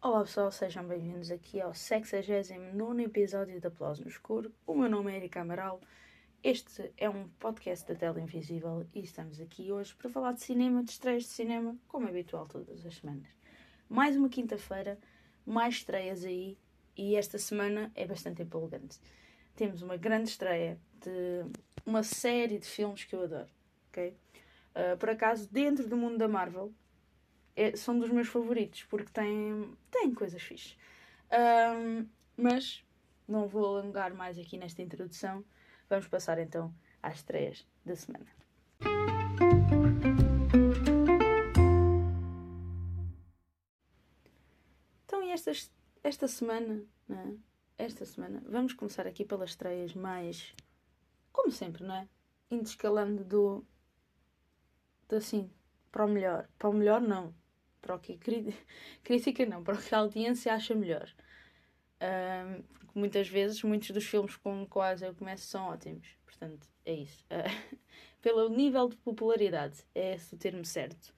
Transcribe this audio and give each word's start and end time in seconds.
Olá 0.00 0.24
pessoal, 0.24 0.50
sejam 0.50 0.84
bem-vindos 0.88 1.30
aqui 1.30 1.60
ao 1.60 1.72
69 1.72 3.04
episódio 3.04 3.60
da 3.60 3.68
Aplauso 3.68 4.02
no 4.02 4.08
Escuro. 4.08 4.52
O 4.66 4.74
meu 4.74 4.90
nome 4.90 5.12
é 5.12 5.16
Erika 5.16 5.42
Amaral. 5.42 5.80
Este 6.42 6.92
é 6.96 7.08
um 7.08 7.28
podcast 7.38 7.86
da 7.86 7.94
Tela 7.94 8.20
Invisível 8.20 8.84
e 8.92 9.00
estamos 9.00 9.40
aqui 9.40 9.70
hoje 9.70 9.94
para 9.94 10.10
falar 10.10 10.32
de 10.32 10.42
cinema, 10.42 10.82
de 10.82 10.90
estreias 10.90 11.22
de 11.22 11.28
cinema, 11.28 11.76
como 11.86 12.06
é 12.06 12.10
habitual 12.10 12.48
todas 12.48 12.84
as 12.84 12.96
semanas. 12.96 13.37
Mais 13.88 14.16
uma 14.16 14.28
quinta-feira, 14.28 14.98
mais 15.46 15.76
estreias 15.76 16.22
aí 16.22 16.58
e 16.94 17.16
esta 17.16 17.38
semana 17.38 17.90
é 17.94 18.06
bastante 18.06 18.42
empolgante. 18.42 19.00
Temos 19.56 19.80
uma 19.80 19.96
grande 19.96 20.28
estreia 20.28 20.78
de 21.00 21.46
uma 21.86 22.02
série 22.02 22.58
de 22.58 22.66
filmes 22.66 23.04
que 23.04 23.16
eu 23.16 23.22
adoro, 23.22 23.48
ok? 23.88 24.14
Uh, 24.74 24.96
por 24.98 25.08
acaso, 25.08 25.48
dentro 25.50 25.88
do 25.88 25.96
mundo 25.96 26.18
da 26.18 26.28
Marvel, 26.28 26.72
é, 27.56 27.74
são 27.76 27.98
dos 27.98 28.10
meus 28.10 28.28
favoritos, 28.28 28.84
porque 28.84 29.10
têm, 29.10 29.72
têm 29.90 30.14
coisas 30.14 30.42
fixes. 30.42 30.76
Um, 31.32 32.06
mas 32.36 32.84
não 33.26 33.48
vou 33.48 33.64
alongar 33.64 34.14
mais 34.14 34.38
aqui 34.38 34.58
nesta 34.58 34.82
introdução. 34.82 35.42
Vamos 35.88 36.06
passar 36.06 36.38
então 36.38 36.72
às 37.02 37.16
estreias 37.16 37.66
da 37.84 37.96
semana. 37.96 38.37
Esta, 45.46 45.72
esta 46.02 46.28
semana, 46.28 46.84
é? 47.10 47.34
esta 47.78 48.04
semana, 48.04 48.42
vamos 48.46 48.72
começar 48.72 49.06
aqui 49.06 49.24
pelas 49.24 49.50
estreias 49.50 49.94
mais, 49.94 50.54
como 51.32 51.50
sempre, 51.50 51.84
não 51.84 51.94
é? 51.94 52.08
Indo 52.50 52.64
escalando 52.64 53.24
do, 53.24 53.64
do 55.08 55.16
assim, 55.16 55.50
para 55.92 56.04
o 56.04 56.08
melhor. 56.08 56.48
Para 56.58 56.70
o 56.70 56.72
melhor, 56.72 57.00
não 57.00 57.34
para 57.80 57.94
o 57.94 57.98
que 57.98 58.18
crítica 59.02 59.46
não, 59.46 59.62
para 59.62 59.74
o 59.74 59.78
que 59.78 59.94
a 59.94 59.98
audiência 59.98 60.52
acha 60.52 60.74
melhor. 60.74 61.08
Um, 62.02 62.62
muitas 62.94 63.28
vezes, 63.28 63.62
muitos 63.62 63.90
dos 63.90 64.04
filmes 64.04 64.36
com 64.36 64.66
quais 64.66 65.02
eu 65.02 65.14
começo 65.14 65.46
são 65.46 65.68
ótimos. 65.68 66.08
Portanto, 66.24 66.68
é 66.84 66.94
isso. 66.94 67.24
Uh, 67.26 67.78
pelo 68.20 68.48
nível 68.48 68.88
de 68.88 68.96
popularidade, 68.96 69.84
é 69.94 70.14
esse 70.14 70.34
o 70.34 70.38
termo 70.38 70.64
certo. 70.64 71.14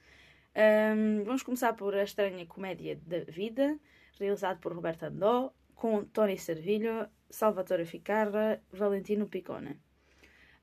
Um, 0.55 1.25
vamos 1.25 1.43
começar 1.43 1.73
por 1.75 1.95
A 1.95 2.03
Estranha 2.03 2.47
Comédia 2.47 2.97
da 2.97 3.21
Vida, 3.25 3.79
realizado 4.21 4.61
por 4.61 4.73
Roberto 4.73 5.05
Andó, 5.05 5.53
com 5.75 6.05
Tony 6.05 6.39
Servilho, 6.39 7.09
Salvatore 7.31 7.85
Ficarra, 7.85 8.63
Valentino 8.73 9.27
Piccone. 9.27 9.81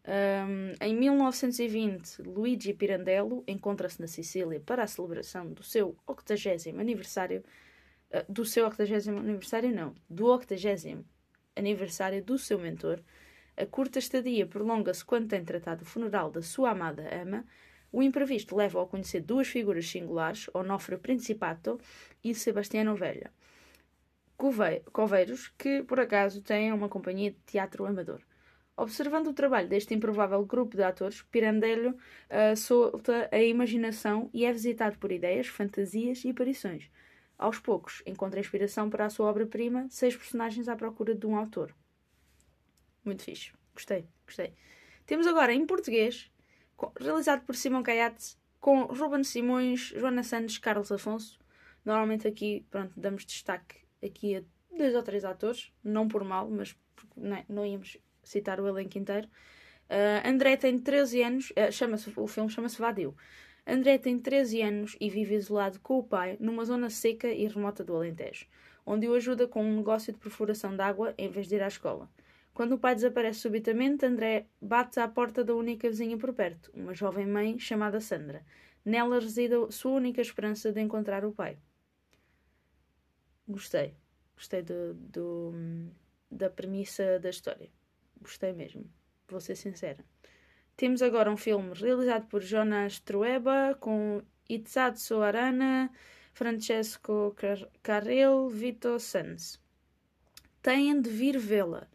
Um, 0.07 0.73
em 0.79 0.95
1920, 0.95 2.21
Luigi 2.21 2.73
Pirandello 2.73 3.43
encontra-se 3.45 3.99
na 3.99 4.07
Sicília 4.07 4.59
para 4.59 4.83
a 4.83 4.87
celebração 4.87 5.51
do 5.51 5.63
seu 5.63 5.97
80 6.07 6.69
aniversário. 6.79 7.43
Uh, 8.09 8.31
do 8.31 8.45
seu 8.45 8.65
80 8.65 9.11
aniversário, 9.11 9.75
não, 9.75 9.93
do 10.09 10.27
80 10.27 11.03
aniversário 11.57 12.23
do 12.23 12.37
seu 12.37 12.57
mentor. 12.57 13.01
A 13.57 13.65
curta 13.65 13.99
estadia 13.99 14.45
prolonga-se 14.45 15.03
quando 15.03 15.27
tem 15.27 15.43
tratado 15.43 15.81
o 15.81 15.85
funeral 15.85 16.31
da 16.31 16.41
sua 16.41 16.71
amada 16.71 17.03
ama. 17.13 17.43
O 17.91 18.03
imprevisto 18.03 18.55
leva-o 18.55 18.81
a 18.81 18.87
conhecer 18.87 19.21
duas 19.21 19.47
figuras 19.47 19.87
singulares, 19.87 20.47
Onofre 20.53 20.97
Principato 20.97 21.79
e 22.23 22.35
Sebastiano 22.35 22.95
Velha. 22.95 23.31
Coveiros, 24.37 25.47
que 25.57 25.81
por 25.83 25.99
acaso 25.99 26.41
têm 26.41 26.71
uma 26.71 26.87
companhia 26.87 27.31
de 27.31 27.39
teatro 27.39 27.85
amador. 27.85 28.21
Observando 28.77 29.27
o 29.27 29.33
trabalho 29.33 29.67
deste 29.67 29.95
improvável 29.95 30.45
grupo 30.45 30.77
de 30.77 30.83
atores, 30.83 31.23
Pirandello 31.23 31.89
uh, 31.95 32.55
solta 32.55 33.27
a 33.31 33.41
imaginação 33.41 34.29
e 34.31 34.45
é 34.45 34.53
visitado 34.53 34.99
por 34.99 35.11
ideias, 35.11 35.47
fantasias 35.47 36.23
e 36.23 36.29
aparições. 36.29 36.87
Aos 37.39 37.59
poucos, 37.59 38.03
encontra 38.05 38.39
inspiração 38.39 38.87
para 38.87 39.05
a 39.05 39.09
sua 39.09 39.27
obra-prima, 39.27 39.87
seis 39.89 40.15
personagens 40.15 40.67
à 40.67 40.75
procura 40.75 41.15
de 41.15 41.25
um 41.25 41.35
autor. 41.35 41.73
Muito 43.03 43.23
fixe. 43.23 43.51
Gostei, 43.73 44.07
gostei. 44.25 44.53
Temos 45.07 45.25
agora 45.25 45.53
em 45.53 45.65
português, 45.65 46.31
realizado 46.99 47.43
por 47.45 47.55
Simão 47.55 47.81
Caiate, 47.81 48.37
com 48.59 48.83
Ruben 48.83 49.23
Simões, 49.23 49.93
Joana 49.95 50.21
Santos, 50.21 50.59
Carlos 50.59 50.91
Afonso. 50.91 51.39
Normalmente 51.83 52.27
aqui, 52.27 52.65
pronto, 52.69 52.99
damos 52.99 53.25
destaque 53.25 53.86
aqui 54.03 54.35
a 54.35 54.43
dois 54.75 54.95
ou 54.95 55.03
três 55.03 55.25
atores, 55.25 55.71
não 55.83 56.07
por 56.07 56.23
mal, 56.23 56.49
mas 56.49 56.75
não, 57.15 57.35
é, 57.35 57.45
não 57.49 57.65
íamos 57.65 57.97
citar 58.23 58.59
o 58.59 58.67
elenco 58.67 58.97
inteiro. 58.97 59.27
Uh, 59.89 60.27
André 60.27 60.57
tem 60.57 60.77
13 60.77 61.21
anos, 61.23 61.51
uh, 61.51 61.71
chama-se, 61.71 62.11
o 62.15 62.27
filme 62.27 62.49
chama-se 62.49 62.79
Vadio. 62.79 63.15
André 63.65 63.97
tem 63.97 64.17
13 64.17 64.61
anos 64.61 64.97
e 64.99 65.09
vive 65.09 65.35
isolado 65.35 65.79
com 65.81 65.99
o 65.99 66.03
pai 66.03 66.37
numa 66.39 66.63
zona 66.65 66.89
seca 66.89 67.27
e 67.27 67.47
remota 67.47 67.83
do 67.83 67.95
Alentejo, 67.95 68.45
onde 68.85 69.07
o 69.07 69.13
ajuda 69.13 69.47
com 69.47 69.63
um 69.63 69.77
negócio 69.77 70.13
de 70.13 70.19
perfuração 70.19 70.75
de 70.75 70.81
água 70.81 71.13
em 71.17 71.29
vez 71.29 71.47
de 71.47 71.55
ir 71.55 71.63
à 71.63 71.67
escola. 71.67 72.09
Quando 72.53 72.73
o 72.73 72.79
pai 72.79 72.95
desaparece 72.95 73.39
subitamente, 73.39 74.05
André 74.05 74.47
bate 74.61 74.99
à 74.99 75.07
porta 75.07 75.43
da 75.43 75.53
única 75.53 75.89
vizinha 75.89 76.17
por 76.17 76.33
perto, 76.33 76.71
uma 76.73 76.93
jovem 76.93 77.25
mãe 77.25 77.59
chamada 77.59 77.99
Sandra. 77.99 78.43
Nela 78.83 79.19
reside 79.19 79.53
a 79.53 79.69
sua 79.69 79.91
única 79.91 80.21
esperança 80.21 80.71
de 80.71 80.81
encontrar 80.81 81.23
o 81.23 81.31
pai. 81.31 81.57
Gostei. 83.47 83.93
Gostei 84.35 84.61
do, 84.61 84.93
do 84.93 85.53
da 86.29 86.49
premissa 86.49 87.19
da 87.19 87.29
história. 87.29 87.69
Gostei 88.21 88.53
mesmo, 88.53 88.85
vou 89.27 89.39
ser 89.39 89.55
sincera. 89.55 90.03
Temos 90.75 91.01
agora 91.01 91.31
um 91.31 91.37
filme 91.37 91.73
realizado 91.73 92.27
por 92.27 92.41
Jonas 92.41 92.99
Trueba, 92.99 93.75
com 93.79 94.21
Itzatsu 94.47 95.21
Arana, 95.21 95.89
Francesco 96.33 97.35
Carrel, 97.81 98.47
Vito 98.49 98.99
Sanz. 98.99 99.59
Têm 100.61 101.01
de 101.01 101.09
vir 101.09 101.37
vê-la. 101.39 101.87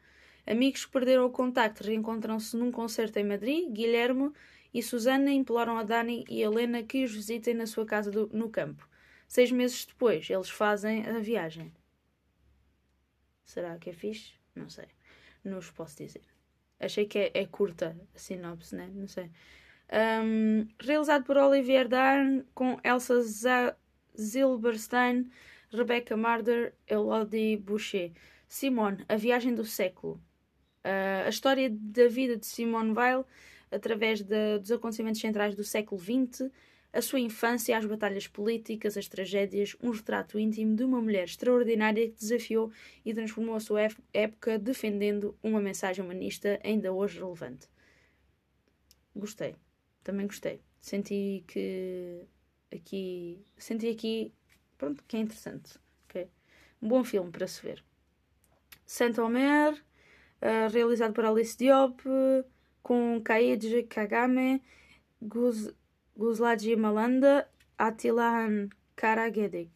Amigos 0.44 0.84
que 0.84 0.90
perderam 0.90 1.26
o 1.26 1.30
contacto 1.30 1.84
reencontram-se 1.84 2.56
num 2.56 2.72
concerto 2.72 3.18
em 3.18 3.24
Madrid. 3.24 3.70
Guilherme 3.70 4.32
e 4.74 4.82
Susana 4.82 5.30
imploram 5.30 5.78
a 5.78 5.84
Dani 5.84 6.24
e 6.28 6.42
Helena 6.42 6.82
que 6.82 7.04
os 7.04 7.14
visitem 7.14 7.54
na 7.54 7.66
sua 7.66 7.86
casa 7.86 8.10
do, 8.10 8.28
no 8.32 8.48
campo. 8.48 8.88
Seis 9.32 9.50
meses 9.50 9.86
depois, 9.86 10.28
eles 10.28 10.50
fazem 10.50 11.06
a 11.06 11.18
viagem. 11.20 11.72
Será 13.44 13.78
que 13.78 13.90
é 13.90 13.92
fixe? 13.92 14.34
Não 14.54 14.68
sei 14.68 14.88
não 15.44 15.58
os 15.58 15.70
posso 15.70 15.96
dizer. 15.96 16.22
Achei 16.78 17.06
que 17.06 17.18
é, 17.18 17.30
é 17.34 17.46
curta 17.46 17.96
a 18.14 18.18
sinopse, 18.18 18.74
né? 18.74 18.90
Não 18.92 19.06
sei. 19.06 19.30
Um, 20.24 20.66
realizado 20.80 21.24
por 21.24 21.36
Olivier 21.36 21.88
Darn, 21.88 22.44
com 22.54 22.78
Elsa 22.82 23.20
Zilberstein, 24.18 25.30
Rebecca 25.70 26.16
Marder, 26.16 26.74
Elodie 26.86 27.56
Boucher. 27.56 28.12
Simone, 28.48 29.04
A 29.08 29.16
Viagem 29.16 29.54
do 29.54 29.64
Século. 29.64 30.20
Uh, 30.84 31.24
a 31.24 31.28
história 31.28 31.70
da 31.70 32.06
vida 32.08 32.36
de 32.36 32.44
Simone 32.44 32.92
Weil, 32.92 33.26
através 33.70 34.20
de, 34.20 34.58
dos 34.58 34.70
acontecimentos 34.70 35.20
centrais 35.20 35.54
do 35.54 35.64
século 35.64 35.98
XX, 35.98 36.50
a 36.92 37.00
sua 37.00 37.20
infância, 37.20 37.76
as 37.76 37.86
batalhas 37.86 38.26
políticas, 38.26 38.96
as 38.96 39.08
tragédias, 39.08 39.74
um 39.82 39.90
retrato 39.90 40.38
íntimo 40.38 40.76
de 40.76 40.84
uma 40.84 41.00
mulher 41.00 41.24
extraordinária 41.24 42.08
que 42.08 42.18
desafiou 42.18 42.70
e 43.04 43.14
transformou 43.14 43.54
a 43.54 43.60
sua 43.60 43.88
época 44.12 44.58
defendendo 44.58 45.36
uma 45.42 45.60
mensagem 45.60 46.04
humanista 46.04 46.60
ainda 46.62 46.92
hoje 46.92 47.18
relevante. 47.18 47.66
Gostei, 49.16 49.56
também 50.04 50.26
gostei. 50.26 50.60
Senti 50.80 51.44
que 51.46 52.26
aqui, 52.72 53.42
senti 53.56 53.88
aqui, 53.88 54.32
pronto, 54.76 55.02
que 55.06 55.16
é 55.16 55.20
interessante, 55.20 55.78
ok? 56.08 56.28
Um 56.82 56.88
bom 56.88 57.04
filme 57.04 57.30
para 57.30 57.46
se 57.46 57.62
ver. 57.62 57.82
Saint-Omer, 58.84 59.74
uh, 59.74 60.70
realizado 60.70 61.14
por 61.14 61.24
Alice 61.24 61.56
Diop, 61.56 62.02
com 62.82 63.20
Kaiji 63.22 63.84
Kagame, 63.84 64.60
Guz 65.20 65.72
Guzladji 66.14 66.76
Malanda, 66.76 67.48
Attilan 67.78 68.68
Karagedek. 68.94 69.70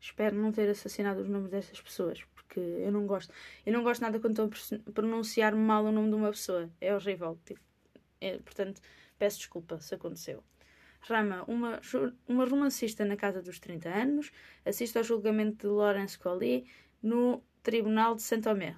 Espero 0.00 0.34
não 0.34 0.50
ter 0.50 0.70
assassinado 0.70 1.20
os 1.20 1.28
nomes 1.28 1.50
dessas 1.50 1.80
pessoas, 1.80 2.24
porque 2.34 2.58
eu 2.58 2.90
não 2.90 3.06
gosto. 3.06 3.32
Eu 3.66 3.74
não 3.74 3.82
gosto 3.82 4.00
nada 4.00 4.18
quando 4.18 4.48
estou 4.48 4.80
a 4.86 4.90
pronunciar 4.92 5.54
mal 5.54 5.84
o 5.84 5.92
nome 5.92 6.08
de 6.08 6.14
uma 6.14 6.30
pessoa. 6.30 6.70
É 6.80 6.94
horrível. 6.94 7.38
Tipo, 7.44 7.60
é, 8.20 8.38
portanto, 8.38 8.80
peço 9.18 9.38
desculpa 9.38 9.78
se 9.80 9.94
aconteceu. 9.94 10.42
Rama, 11.00 11.44
uma, 11.46 11.78
uma 12.26 12.46
romancista 12.46 13.04
na 13.04 13.16
casa 13.16 13.42
dos 13.42 13.60
30 13.60 13.88
anos, 13.88 14.32
assiste 14.64 14.96
ao 14.96 15.04
julgamento 15.04 15.68
de 15.68 15.72
Laurence 15.72 16.18
Collier 16.18 16.64
no 17.02 17.42
Tribunal 17.62 18.14
de 18.14 18.22
Saint-Omer 18.22 18.76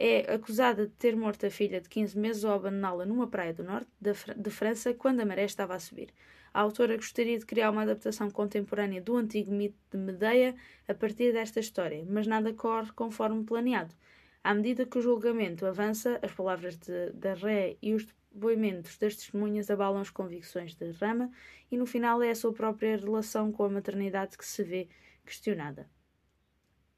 é 0.00 0.32
acusada 0.32 0.86
de 0.86 0.92
ter 0.94 1.14
morto 1.14 1.44
a 1.44 1.50
filha 1.50 1.78
de 1.78 1.86
15 1.86 2.18
meses 2.18 2.42
ao 2.42 2.54
abandoná-la 2.54 3.04
numa 3.04 3.26
praia 3.26 3.52
do 3.52 3.62
norte 3.62 3.90
de 4.00 4.50
França 4.50 4.94
quando 4.94 5.20
a 5.20 5.26
maré 5.26 5.44
estava 5.44 5.74
a 5.74 5.78
subir. 5.78 6.08
A 6.54 6.62
autora 6.62 6.96
gostaria 6.96 7.38
de 7.38 7.44
criar 7.44 7.70
uma 7.70 7.82
adaptação 7.82 8.30
contemporânea 8.30 9.02
do 9.02 9.14
antigo 9.14 9.52
mito 9.52 9.76
de 9.90 9.98
Medeia 9.98 10.56
a 10.88 10.94
partir 10.94 11.34
desta 11.34 11.60
história, 11.60 12.02
mas 12.08 12.26
nada 12.26 12.54
corre 12.54 12.90
conforme 12.92 13.44
planeado. 13.44 13.94
À 14.42 14.54
medida 14.54 14.86
que 14.86 14.96
o 14.96 15.02
julgamento 15.02 15.66
avança, 15.66 16.18
as 16.22 16.32
palavras 16.32 16.78
da 17.12 17.34
ré 17.34 17.76
e 17.82 17.92
os 17.92 18.06
depoimentos 18.32 18.96
das 18.96 19.16
testemunhas 19.16 19.70
abalam 19.70 20.00
as 20.00 20.08
convicções 20.08 20.74
de 20.74 20.90
Rama 20.92 21.30
e 21.70 21.76
no 21.76 21.84
final 21.84 22.22
é 22.22 22.30
a 22.30 22.34
sua 22.34 22.54
própria 22.54 22.96
relação 22.96 23.52
com 23.52 23.64
a 23.64 23.68
maternidade 23.68 24.38
que 24.38 24.46
se 24.46 24.64
vê 24.64 24.88
questionada. 25.26 25.90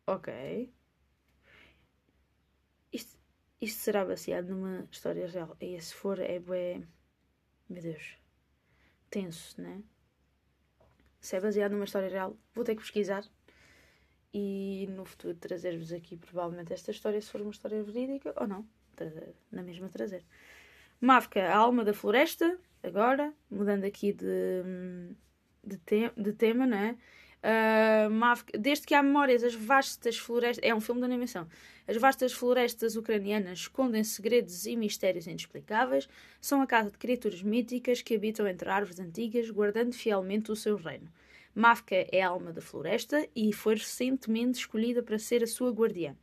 Ok. 0.07 0.73
Isto, 3.63 3.79
será 3.79 4.05
baseado 4.05 4.49
numa 4.49 4.89
história 4.91 5.27
real. 5.27 5.57
E 5.61 5.81
se 5.81 5.95
for, 5.95 6.19
é 6.19 6.39
bué. 6.41 6.83
Meu 7.71 7.81
Deus. 7.81 8.19
Tenso, 9.09 9.61
né? 9.63 9.83
Se 11.21 11.37
é 11.37 11.41
baseado 11.41 11.71
numa 11.71 11.85
história 11.85 12.09
real, 12.09 12.37
vou 12.53 12.65
ter 12.65 12.75
que 12.75 12.83
pesquisar 12.83 13.25
e 14.35 14.89
no 14.91 15.05
futuro 15.05 15.37
trazer-vos 15.37 15.93
aqui 15.93 16.17
provavelmente 16.17 16.73
esta 16.73 16.91
história, 16.91 17.21
se 17.21 17.31
for 17.31 17.41
uma 17.41 17.53
história 17.53 17.83
verídica 17.85 18.35
ou 18.37 18.49
não, 18.49 18.67
na 19.53 19.63
mesma 19.63 19.89
trazer. 19.89 20.25
Mavka, 21.01 21.41
a 21.41 21.57
alma 21.57 21.85
da 21.85 21.95
floresta, 21.95 22.59
agora, 22.83 23.33
mudando 23.49 23.85
aqui 23.85 24.13
de, 24.13 25.15
de, 25.63 25.77
te, 25.79 26.11
de 26.17 26.33
tema, 26.33 26.67
não 26.67 26.79
é? 26.79 26.97
Uh, 27.43 28.09
Mavka, 28.09 28.57
desde 28.57 28.87
que 28.87 28.95
há 28.95 29.03
memórias, 29.03 29.43
as 29.43 29.55
vastas 29.55 30.17
florestas. 30.17 30.65
É 30.65 30.75
um 30.75 30.81
filme 30.81 31.01
de 31.01 31.07
animação. 31.07 31.49
As 31.87 31.97
vastas 31.97 32.33
florestas 32.33 32.95
ucranianas 32.95 33.61
escondem 33.61 34.05
segredos 34.05 34.65
e 34.67 34.77
mistérios 34.77 35.27
inexplicáveis. 35.27 36.09
São 36.41 36.63
a 36.63 36.67
casa 36.67 36.91
de 36.91 36.99
criaturas 36.99 37.43
míticas 37.43 38.01
que 38.01 38.15
habitam 38.15 38.47
entre 38.47 38.69
árvores 38.69 39.01
antigas, 39.01 39.51
guardando 39.51 39.93
fielmente 39.93 40.53
o 40.53 40.57
seu 40.57 40.77
reino. 40.77 41.09
Mafka 41.55 41.95
é 42.11 42.23
a 42.23 42.29
alma 42.29 42.53
da 42.53 42.63
floresta 42.63 43.29
e 43.35 43.53
foi 43.53 43.75
recentemente 43.75 44.61
escolhida 44.61 45.03
para 45.03 45.19
ser 45.19 45.43
a 45.43 45.47
sua 45.47 45.71
guardiã. 45.71 46.17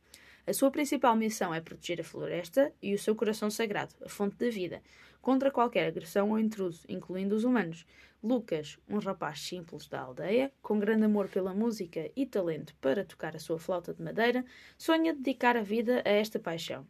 A 0.46 0.52
sua 0.52 0.70
principal 0.70 1.14
missão 1.14 1.54
é 1.54 1.60
proteger 1.60 2.00
a 2.00 2.04
floresta 2.04 2.72
e 2.82 2.94
o 2.94 2.98
seu 2.98 3.14
coração 3.14 3.50
sagrado, 3.50 3.94
a 4.04 4.08
fonte 4.08 4.36
da 4.36 4.50
vida, 4.50 4.82
contra 5.20 5.50
qualquer 5.50 5.86
agressão 5.86 6.30
ou 6.30 6.38
intruso, 6.38 6.84
incluindo 6.88 7.34
os 7.34 7.44
humanos. 7.44 7.86
Lucas, 8.22 8.78
um 8.88 8.98
rapaz 8.98 9.40
simples 9.40 9.86
da 9.86 10.00
aldeia, 10.00 10.52
com 10.62 10.78
grande 10.78 11.04
amor 11.04 11.28
pela 11.28 11.54
música 11.54 12.10
e 12.16 12.26
talento 12.26 12.74
para 12.80 13.04
tocar 13.04 13.36
a 13.36 13.38
sua 13.38 13.58
flauta 13.58 13.94
de 13.94 14.02
madeira, 14.02 14.44
sonha 14.76 15.14
dedicar 15.14 15.56
a 15.56 15.62
vida 15.62 16.02
a 16.04 16.10
esta 16.10 16.38
paixão. 16.38 16.86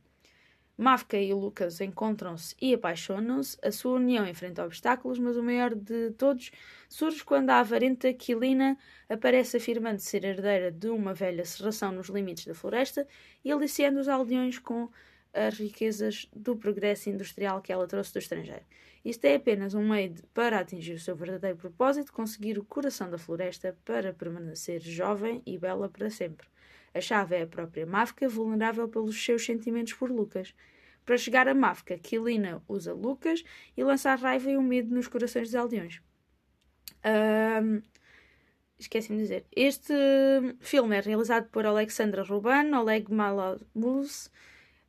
Mafka 0.80 1.18
e 1.18 1.34
Lucas 1.34 1.78
encontram-se 1.82 2.56
e 2.58 2.72
apaixonam-se. 2.72 3.58
A 3.62 3.70
sua 3.70 3.96
união 3.96 4.26
enfrenta 4.26 4.64
obstáculos, 4.64 5.18
mas 5.18 5.36
o 5.36 5.42
maior 5.42 5.74
de 5.74 6.10
todos 6.12 6.50
surge 6.88 7.22
quando 7.22 7.50
a 7.50 7.60
avarenta 7.60 8.10
Quilina 8.14 8.78
aparece 9.06 9.58
afirmando 9.58 9.98
ser 9.98 10.24
herdeira 10.24 10.72
de 10.72 10.88
uma 10.88 11.12
velha 11.12 11.44
serração 11.44 11.92
nos 11.92 12.08
limites 12.08 12.46
da 12.46 12.54
floresta 12.54 13.06
e 13.44 13.52
aliciando 13.52 14.00
os 14.00 14.08
aldeões 14.08 14.58
com 14.58 14.88
as 15.34 15.58
riquezas 15.58 16.26
do 16.34 16.56
progresso 16.56 17.10
industrial 17.10 17.60
que 17.60 17.70
ela 17.70 17.86
trouxe 17.86 18.14
do 18.14 18.18
estrangeiro. 18.18 18.64
Isto 19.04 19.26
é 19.26 19.34
apenas 19.34 19.74
um 19.74 19.86
meio 19.86 20.08
de, 20.08 20.22
para 20.32 20.60
atingir 20.60 20.94
o 20.94 20.98
seu 20.98 21.14
verdadeiro 21.14 21.58
propósito, 21.58 22.10
conseguir 22.10 22.58
o 22.58 22.64
coração 22.64 23.10
da 23.10 23.18
floresta 23.18 23.76
para 23.84 24.14
permanecer 24.14 24.80
jovem 24.80 25.42
e 25.44 25.58
bela 25.58 25.90
para 25.90 26.08
sempre. 26.08 26.46
A 26.94 27.00
chave 27.00 27.36
é 27.36 27.42
a 27.42 27.46
própria 27.46 27.86
Mafka, 27.86 28.28
vulnerável 28.28 28.88
pelos 28.88 29.22
seus 29.22 29.44
sentimentos 29.44 29.92
por 29.94 30.10
Lucas. 30.10 30.54
Para 31.04 31.16
chegar 31.16 31.48
a 31.48 31.54
Mafka, 31.54 31.98
Kilina 31.98 32.62
usa 32.68 32.92
Lucas 32.92 33.42
e 33.76 33.82
lança 33.82 34.10
a 34.10 34.14
raiva 34.14 34.50
e 34.50 34.56
o 34.56 34.62
medo 34.62 34.94
nos 34.94 35.08
corações 35.08 35.48
dos 35.48 35.54
aldeões. 35.54 36.00
Um, 37.04 37.82
Esqueci-me 38.80 39.18
de 39.18 39.22
dizer. 39.24 39.46
Este 39.54 39.92
filme 40.58 40.96
é 40.96 41.00
realizado 41.00 41.50
por 41.50 41.66
Alexandra 41.66 42.22
Ruban, 42.22 42.74
Oleg 42.78 43.12
Malamuz. 43.12 44.30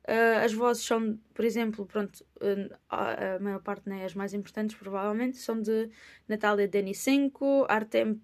Uh, 0.08 0.42
as 0.42 0.52
vozes 0.54 0.84
são, 0.84 1.18
por 1.34 1.44
exemplo, 1.44 1.84
pronto, 1.84 2.24
uh, 2.40 2.74
a, 2.88 3.38
maior 3.38 3.60
parte, 3.60 3.88
né, 3.88 4.06
as 4.06 4.14
mais 4.14 4.32
importantes 4.32 4.74
provavelmente, 4.76 5.36
são 5.36 5.60
de 5.60 5.90
Natalia 6.26 6.66
Denisenko, 6.66 7.66
Artem 7.68 8.20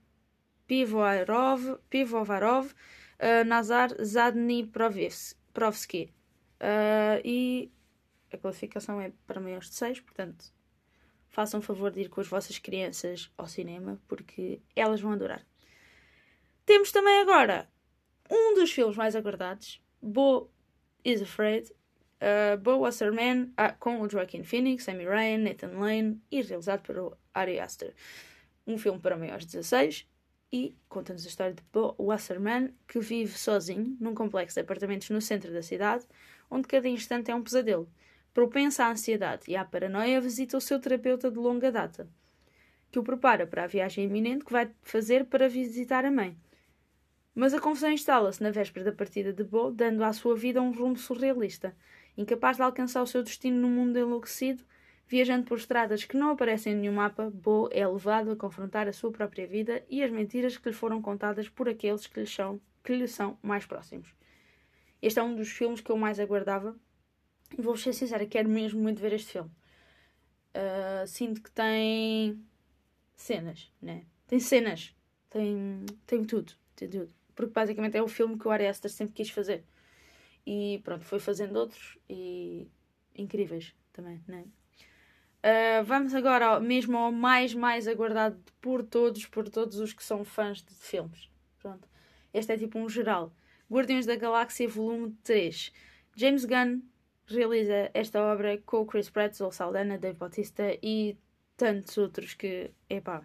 Pivovarov, 0.66 1.78
Pivovarov 1.90 2.72
Nazar 3.46 3.90
Zadniprovsky. 4.02 6.12
Uh, 6.60 7.22
e 7.24 7.70
a 8.32 8.36
classificação 8.36 9.00
é 9.00 9.12
para 9.26 9.40
maiores 9.40 9.68
de 9.68 9.76
6, 9.76 10.00
portanto, 10.00 10.52
façam 11.28 11.62
favor 11.62 11.90
de 11.90 12.02
ir 12.02 12.08
com 12.08 12.20
as 12.20 12.28
vossas 12.28 12.58
crianças 12.58 13.30
ao 13.36 13.46
cinema, 13.46 14.00
porque 14.08 14.60
elas 14.74 15.00
vão 15.00 15.12
adorar. 15.12 15.46
Temos 16.66 16.92
também 16.92 17.20
agora 17.20 17.68
um 18.30 18.54
dos 18.54 18.72
filmes 18.72 18.96
mais 18.96 19.16
aguardados, 19.16 19.82
Bo 20.02 20.50
is 21.04 21.22
Afraid, 21.22 21.70
uh, 21.70 22.58
Bo 22.58 22.80
Wasserman, 22.80 23.52
com 23.78 24.00
o 24.00 24.08
Joaquin 24.08 24.42
Phoenix, 24.42 24.88
Amy 24.88 25.04
Ryan, 25.04 25.38
Nathan 25.38 25.78
Lane 25.78 26.20
e 26.30 26.42
realizado 26.42 26.82
pelo 26.82 27.16
Ari 27.32 27.58
Aster. 27.58 27.94
Um 28.66 28.76
filme 28.76 29.00
para 29.00 29.16
maiores 29.16 29.46
de 29.46 29.52
16 29.52 30.06
e 30.52 30.74
conta-nos 30.88 31.24
a 31.24 31.28
história 31.28 31.54
de 31.54 31.62
Bo 31.72 31.94
Wasserman, 31.98 32.72
que 32.86 33.00
vive 33.00 33.38
sozinho 33.38 33.96
num 34.00 34.14
complexo 34.14 34.54
de 34.54 34.60
apartamentos 34.60 35.10
no 35.10 35.20
centro 35.20 35.52
da 35.52 35.62
cidade, 35.62 36.06
onde 36.50 36.66
cada 36.66 36.88
instante 36.88 37.30
é 37.30 37.34
um 37.34 37.42
pesadelo. 37.42 37.88
Propensa 38.32 38.84
à 38.84 38.90
ansiedade 38.90 39.42
e 39.48 39.56
à 39.56 39.64
paranoia, 39.64 40.20
visita 40.20 40.56
o 40.56 40.60
seu 40.60 40.80
terapeuta 40.80 41.30
de 41.30 41.38
longa 41.38 41.70
data, 41.70 42.08
que 42.90 42.98
o 42.98 43.02
prepara 43.02 43.46
para 43.46 43.64
a 43.64 43.66
viagem 43.66 44.04
iminente 44.04 44.44
que 44.44 44.52
vai 44.52 44.70
fazer 44.82 45.26
para 45.26 45.48
visitar 45.48 46.04
a 46.04 46.10
mãe. 46.10 46.36
Mas 47.34 47.54
a 47.54 47.60
confusão 47.60 47.90
instala-se 47.90 48.42
na 48.42 48.50
véspera 48.50 48.86
da 48.86 48.92
partida 48.92 49.32
de 49.32 49.44
Bo, 49.44 49.70
dando 49.70 50.02
à 50.02 50.12
sua 50.12 50.34
vida 50.34 50.62
um 50.62 50.72
rumo 50.72 50.96
surrealista. 50.96 51.76
Incapaz 52.16 52.56
de 52.56 52.62
alcançar 52.62 53.02
o 53.02 53.06
seu 53.06 53.22
destino 53.22 53.60
no 53.60 53.68
mundo 53.68 53.96
enlouquecido, 53.96 54.64
Viajando 55.08 55.46
por 55.46 55.56
estradas 55.56 56.04
que 56.04 56.18
não 56.18 56.30
aparecem 56.30 56.74
em 56.74 56.76
nenhum 56.76 56.92
mapa, 56.92 57.30
Bo 57.30 57.70
é 57.72 57.86
levado 57.86 58.30
a 58.30 58.36
confrontar 58.36 58.86
a 58.86 58.92
sua 58.92 59.10
própria 59.10 59.46
vida 59.46 59.82
e 59.88 60.02
as 60.02 60.10
mentiras 60.10 60.58
que 60.58 60.68
lhe 60.68 60.74
foram 60.74 61.00
contadas 61.00 61.48
por 61.48 61.66
aqueles 61.66 62.06
que 62.06 62.20
lhe 62.20 62.26
são, 62.26 62.60
que 62.84 62.94
lhe 62.94 63.08
são 63.08 63.38
mais 63.42 63.64
próximos. 63.64 64.14
Este 65.00 65.18
é 65.18 65.22
um 65.22 65.34
dos 65.34 65.48
filmes 65.48 65.80
que 65.80 65.90
eu 65.90 65.96
mais 65.96 66.20
aguardava 66.20 66.76
e 67.56 67.62
vou 67.62 67.74
ser 67.74 67.94
sincera, 67.94 68.26
quero 68.26 68.50
mesmo 68.50 68.82
muito 68.82 69.00
ver 69.00 69.14
este 69.14 69.32
filme. 69.32 69.50
Uh, 70.54 71.06
sinto 71.06 71.42
que 71.42 71.50
tem 71.52 72.44
cenas, 73.14 73.72
né? 73.80 74.04
Tem 74.26 74.38
cenas, 74.38 74.94
tem, 75.30 75.86
tem 76.06 76.22
tudo, 76.22 76.52
tem 76.76 76.86
tudo. 76.86 77.08
Porque 77.34 77.54
basicamente 77.54 77.96
é 77.96 78.02
o 78.02 78.08
filme 78.08 78.38
que 78.38 78.46
o 78.46 78.50
Ari 78.50 78.66
Aster 78.66 78.90
sempre 78.90 79.14
quis 79.14 79.30
fazer. 79.30 79.64
E 80.44 80.82
pronto, 80.84 81.06
foi 81.06 81.18
fazendo 81.18 81.56
outros 81.56 81.96
e 82.10 82.68
incríveis 83.14 83.74
também, 83.92 84.20
né? 84.28 84.44
Uh, 85.38 85.84
vamos 85.84 86.14
agora 86.14 86.58
mesmo 86.58 86.96
ao 86.98 87.12
mais, 87.12 87.54
mais 87.54 87.86
aguardado 87.86 88.38
por 88.60 88.82
todos, 88.82 89.24
por 89.26 89.48
todos 89.48 89.78
os 89.78 89.92
que 89.92 90.02
são 90.02 90.24
fãs 90.24 90.62
de 90.62 90.74
filmes. 90.74 91.30
Pronto. 91.58 91.88
Este 92.34 92.52
é 92.52 92.58
tipo 92.58 92.78
um 92.78 92.88
geral. 92.88 93.32
Guardiões 93.70 94.06
da 94.06 94.16
Galáxia, 94.16 94.68
volume 94.68 95.16
3. 95.22 95.72
James 96.16 96.44
Gunn 96.44 96.80
realiza 97.26 97.90
esta 97.94 98.20
obra 98.22 98.58
com 98.64 98.86
Chris 98.86 99.10
Pratt, 99.10 99.34
Zoe 99.34 99.52
Saldana, 99.52 99.98
Dave 99.98 100.18
Bautista 100.18 100.64
e 100.82 101.16
tantos 101.56 101.96
outros 101.98 102.34
que, 102.34 102.70
epá, 102.88 103.22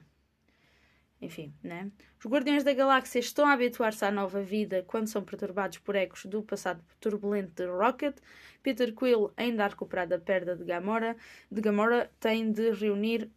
enfim, 1.24 1.54
né? 1.64 1.90
Os 2.20 2.30
Guardiões 2.30 2.64
da 2.64 2.74
Galáxia 2.74 3.20
estão 3.20 3.46
a 3.46 3.54
habituar-se 3.54 4.04
à 4.04 4.12
nova 4.12 4.42
vida 4.42 4.84
quando 4.86 5.08
são 5.08 5.24
perturbados 5.24 5.78
por 5.78 5.96
ecos 5.96 6.26
do 6.26 6.44
passado 6.44 6.84
turbulento 7.00 7.54
de 7.56 7.70
Rocket. 7.70 8.18
Peter 8.62 8.94
Quill, 8.94 9.32
ainda 9.38 9.66
a 9.66 9.68
recuperar 9.68 10.08
da 10.08 10.20
perda 10.20 10.56
de 10.56 10.64
Gamora, 10.64 11.16
de 11.52 11.62
Gamora 11.62 12.12
tem 12.20 12.52
de 12.52 12.72
reunir 12.72 13.30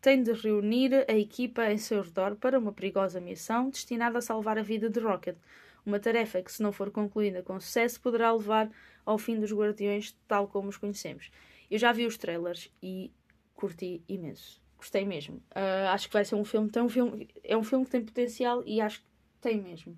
tem 0.00 0.22
de 0.22 0.32
reunir 0.32 1.04
a 1.08 1.14
equipa 1.14 1.68
em 1.72 1.78
seu 1.78 2.00
redor 2.00 2.36
para 2.36 2.58
uma 2.58 2.72
perigosa 2.72 3.20
missão 3.20 3.70
destinada 3.70 4.18
a 4.18 4.22
salvar 4.22 4.56
a 4.56 4.62
vida 4.62 4.88
de 4.88 5.00
Rocket. 5.00 5.36
Uma 5.84 5.98
tarefa 5.98 6.40
que, 6.42 6.52
se 6.52 6.62
não 6.62 6.70
for 6.70 6.92
concluída 6.92 7.42
com 7.42 7.58
sucesso, 7.58 8.00
poderá 8.00 8.32
levar 8.32 8.70
ao 9.04 9.18
fim 9.18 9.40
dos 9.40 9.52
Guardiões 9.52 10.16
tal 10.28 10.46
como 10.46 10.68
os 10.68 10.76
conhecemos. 10.76 11.30
Eu 11.68 11.78
já 11.78 11.90
vi 11.92 12.06
os 12.06 12.16
trailers 12.16 12.70
e 12.80 13.10
curti 13.56 14.00
imenso 14.08 14.65
gostei 14.76 15.04
mesmo. 15.04 15.36
Uh, 15.50 15.88
acho 15.90 16.08
que 16.08 16.12
vai 16.12 16.24
ser 16.24 16.34
um 16.34 16.44
filme, 16.44 16.70
tem 16.70 16.82
um 16.82 16.88
filme. 16.88 17.28
É 17.42 17.56
um 17.56 17.64
filme 17.64 17.84
que 17.84 17.90
tem 17.90 18.04
potencial 18.04 18.62
e 18.66 18.80
acho 18.80 19.00
que 19.00 19.06
tem 19.40 19.60
mesmo. 19.60 19.96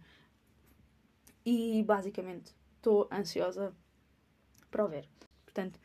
E 1.44 1.82
basicamente 1.82 2.54
estou 2.76 3.08
ansiosa 3.12 3.74
para 4.70 4.84
o 4.84 4.88
ver. 4.88 5.08
Portanto, 5.44 5.78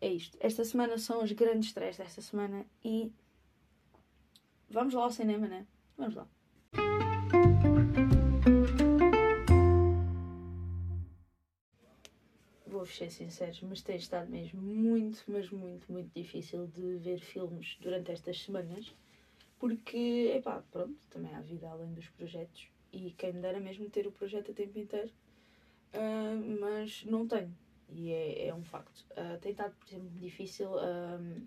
é 0.00 0.08
isto. 0.08 0.36
Esta 0.40 0.64
semana 0.64 0.96
são 0.98 1.22
os 1.22 1.32
grandes 1.32 1.68
estreias 1.68 1.96
desta 1.96 2.20
semana 2.20 2.64
e 2.84 3.12
vamos 4.68 4.94
lá 4.94 5.04
ao 5.04 5.10
cinema, 5.10 5.46
né? 5.46 5.66
Vamos 5.96 6.14
lá. 6.14 6.26
Vou 12.80 12.86
ser 12.86 13.10
sinceros, 13.10 13.60
mas 13.62 13.82
tem 13.82 13.96
estado 13.96 14.30
mesmo 14.30 14.60
muito, 14.62 15.22
mas 15.28 15.50
muito, 15.50 15.92
muito 15.92 16.10
difícil 16.14 16.66
de 16.66 16.96
ver 16.96 17.18
filmes 17.18 17.76
durante 17.80 18.10
estas 18.10 18.42
semanas. 18.42 18.94
porque, 19.58 20.32
epá, 20.34 20.62
pronto, 20.70 20.96
também 21.10 21.34
há 21.34 21.40
vida 21.42 21.68
além 21.68 21.92
dos 21.92 22.08
projetos 22.08 22.70
e 22.90 23.10
quem 23.10 23.34
me 23.34 23.40
dera 23.42 23.60
mesmo 23.60 23.90
ter 23.90 24.06
o 24.06 24.10
projeto 24.10 24.52
a 24.52 24.54
tempo 24.54 24.78
inteiro, 24.78 25.10
uh, 25.92 26.58
mas 26.60 27.04
não 27.04 27.28
tenho 27.28 27.54
e 27.90 28.12
é, 28.12 28.46
é 28.46 28.54
um 28.54 28.64
facto. 28.64 29.04
Uh, 29.10 29.38
tem 29.40 29.50
estado, 29.52 29.74
por 29.74 29.86
exemplo, 29.86 30.08
difícil. 30.18 30.70
Um, 30.72 31.46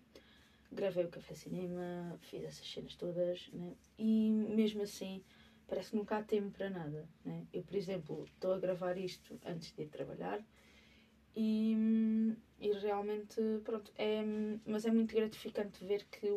gravei 0.71 1.05
o 1.05 1.09
Café 1.09 1.33
Cinema, 1.33 2.17
fiz 2.21 2.43
essas 2.43 2.67
cenas 2.67 2.95
todas, 2.95 3.49
né? 3.53 3.73
e 3.97 4.29
mesmo 4.31 4.81
assim 4.83 5.23
parece 5.67 5.91
que 5.91 5.95
nunca 5.95 6.17
há 6.17 6.23
tempo 6.23 6.51
para 6.51 6.69
nada. 6.69 7.07
Né? 7.23 7.45
Eu, 7.53 7.63
por 7.63 7.75
exemplo, 7.75 8.25
estou 8.25 8.53
a 8.53 8.59
gravar 8.59 8.97
isto 8.97 9.39
antes 9.45 9.71
de 9.71 9.83
ir 9.83 9.87
trabalhar 9.87 10.43
e, 11.35 12.35
e 12.59 12.71
realmente, 12.73 13.41
pronto, 13.63 13.91
é, 13.97 14.23
mas 14.65 14.85
é 14.85 14.91
muito 14.91 15.15
gratificante 15.15 15.83
ver 15.83 16.05
que 16.05 16.27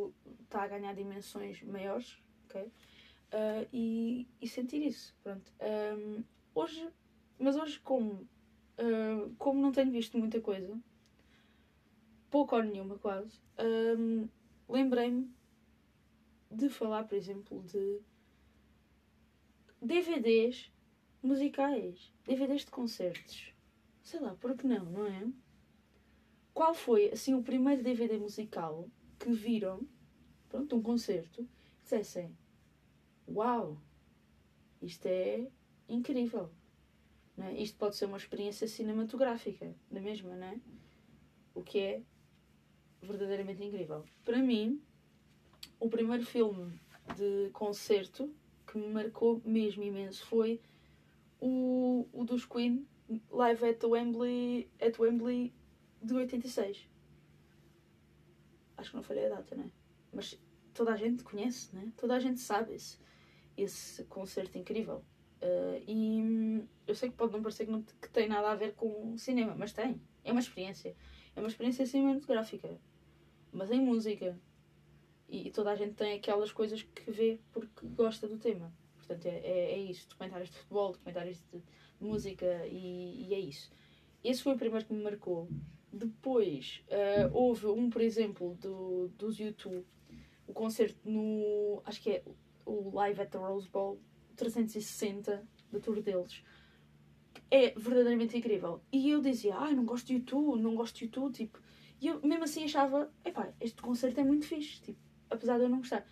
está 0.43 0.63
a 0.63 0.69
ganhar 0.69 0.95
dimensões 0.95 1.63
maiores, 1.63 2.19
ok? 2.45 2.63
Uh, 2.63 3.69
e, 3.73 4.29
e 4.41 4.49
sentir 4.49 4.83
isso, 4.83 5.15
pronto. 5.23 5.53
Um, 5.61 6.25
hoje, 6.55 6.89
mas 7.39 7.57
hoje 7.57 7.79
como, 7.81 8.29
uh, 8.79 9.35
como 9.39 9.61
não 9.61 9.73
tenho 9.73 9.91
visto 9.91 10.17
muita 10.17 10.41
coisa, 10.41 10.79
pouco 12.31 12.57
ou 12.57 12.63
nenhuma 12.63 12.99
quase, 12.99 13.41
um, 13.99 14.29
lembrei-me 14.69 15.31
de 16.51 16.69
falar, 16.69 17.05
por 17.05 17.17
exemplo, 17.17 17.63
de 17.65 18.01
DVDs 19.83 20.73
musicais, 21.23 22.13
DVDs 22.25 22.65
de 22.65 22.71
concertos. 22.71 23.56
Sei 24.07 24.21
lá, 24.21 24.37
por 24.37 24.57
que 24.57 24.69
não, 24.69 24.85
não 24.85 25.05
é? 25.05 25.29
Qual 26.55 26.73
foi, 26.73 27.11
assim, 27.11 27.35
o 27.35 27.43
primeiro 27.43 27.83
DVD 27.83 28.17
musical 28.17 28.89
que 29.19 29.33
viram, 29.33 29.85
pronto, 30.49 30.77
um 30.77 30.81
concerto, 30.81 31.43
e 31.43 31.83
dissessem: 31.83 32.31
Uau, 33.29 33.77
isto 34.81 35.07
é 35.07 35.51
incrível. 35.89 36.49
Não 37.37 37.47
é? 37.47 37.55
Isto 37.55 37.77
pode 37.79 37.97
ser 37.97 38.05
uma 38.05 38.17
experiência 38.17 38.69
cinematográfica, 38.69 39.75
da 39.91 40.01
mesma, 40.01 40.37
não 40.37 40.47
é? 40.47 40.61
O 41.53 41.65
que 41.65 41.81
é 41.81 42.03
verdadeiramente 43.03 43.65
incrível. 43.65 44.05
Para 44.25 44.39
mim, 44.39 44.81
o 45.81 45.89
primeiro 45.89 46.25
filme 46.25 46.79
de 47.17 47.51
concerto 47.51 48.33
que 48.69 48.79
me 48.79 48.87
marcou 48.87 49.43
mesmo 49.45 49.83
imenso 49.83 50.25
foi 50.27 50.61
o, 51.41 52.07
o 52.13 52.25
dos 52.25 52.45
Queen, 52.45 52.87
live 53.31 53.65
at 53.65 53.85
Wembley, 53.85 54.71
at 54.81 54.99
Wembley 54.99 55.53
de 56.03 56.15
86. 56.15 56.89
Acho 58.77 58.91
que 58.91 58.97
não 58.97 59.03
falei 59.03 59.27
a 59.27 59.37
data, 59.37 59.57
né? 59.57 59.71
Mas 60.13 60.39
toda 60.75 60.93
a 60.93 60.97
gente 60.97 61.25
conhece, 61.25 61.75
né? 61.75 61.93
Toda 61.97 62.15
a 62.15 62.19
gente 62.19 62.41
sabe 62.41 62.75
esse, 62.75 62.99
esse 63.57 64.05
concerto 64.05 64.59
incrível. 64.59 65.05
Uh, 65.43 65.83
e 65.87 66.67
eu 66.87 66.95
sei 66.95 67.11
que 67.11 67.17
pode 67.17 67.33
não 67.33 67.43
parecer 67.43 67.67
que, 67.67 67.71
não, 67.71 67.83
que 67.83 68.09
tem 68.11 68.29
nada 68.29 68.51
a 68.51 68.55
ver 68.55 68.75
com 68.75 69.17
cinema, 69.17 69.55
mas 69.57 69.73
tem. 69.73 70.01
É 70.25 70.33
uma 70.33 70.41
experiência. 70.41 70.97
É 71.35 71.41
uma 71.41 71.49
experiência 71.49 71.87
cinematográfica, 71.87 72.79
mas 73.53 73.71
em 73.71 73.81
música. 73.81 74.39
E, 75.29 75.49
e 75.49 75.51
toda 75.51 75.71
a 75.71 75.77
gente 75.77 75.95
tem 75.95 76.15
aquelas 76.15 76.53
coisas 76.53 76.83
que 76.83 77.11
vê 77.11 77.41
porque 77.53 77.87
gosta 77.89 78.27
do 78.27 78.39
tema. 78.39 78.73
Portanto, 78.97 79.27
é, 79.27 79.39
é, 79.39 79.73
é 79.73 79.79
isso. 79.79 80.09
Documentários 80.09 80.51
de 80.51 80.57
futebol, 80.57 80.93
documentários 80.93 81.39
de 81.53 81.63
música 82.01 82.67
e, 82.67 83.27
e, 83.29 83.35
é 83.35 83.39
isso. 83.39 83.71
Esse 84.23 84.43
foi 84.43 84.55
o 84.55 84.59
primeiro 84.59 84.85
que 84.85 84.93
me 84.93 85.03
marcou. 85.03 85.49
Depois, 85.93 86.83
uh, 86.89 87.31
houve 87.33 87.67
um, 87.67 87.89
por 87.89 88.03
exemplo, 88.03 88.55
do, 88.61 89.09
dos 89.17 89.39
YouTube, 89.39 89.87
o 90.47 90.53
concerto 90.53 90.99
no. 91.09 91.81
Acho 91.85 92.03
que 92.03 92.11
é 92.11 92.25
o 92.65 92.91
Live 92.95 93.23
at 93.23 93.31
the 93.31 93.39
Rose 93.39 93.69
Bowl 93.69 93.99
360 94.37 95.47
da 95.71 95.81
tour 95.81 96.03
deles 96.03 96.43
é 97.51 97.71
verdadeiramente 97.73 98.37
incrível. 98.37 98.83
E 98.93 99.11
eu 99.11 99.21
dizia, 99.21 99.55
ah, 99.57 99.71
não 99.71 99.85
gosto 99.85 100.07
de 100.07 100.15
YouTube, 100.15 100.61
não 100.61 100.75
gosto 100.75 100.97
de 100.97 101.05
YouTube, 101.05 101.33
tipo, 101.33 101.61
e 102.01 102.09
eu 102.09 102.21
mesmo 102.23 102.45
assim 102.45 102.65
achava, 102.65 103.11
epá, 103.25 103.53
este 103.61 103.81
concerto 103.81 104.21
é 104.21 104.25
muito 104.25 104.47
fixe, 104.47 104.81
tipo, 104.81 104.99
apesar 105.31 105.59
de 105.59 105.65
eu 105.65 105.69
não 105.69 105.79
gostar. 105.79 106.07